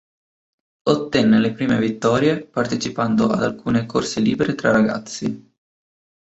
Ottenne 0.89 1.37
le 1.39 1.53
prime 1.53 1.77
vittorie 1.77 2.43
partecipando 2.43 3.27
ad 3.29 3.43
alcune 3.43 3.85
corse 3.85 4.19
libere 4.19 4.55
tra 4.55 4.71
ragazzi. 4.71 5.53